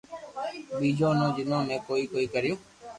ٻيجو 0.77 1.09
جيون 1.37 1.69
۾ 1.77 1.81
ڪوئي 1.87 2.03
ڪوئي 2.11 2.25
ڪرو 2.33 2.53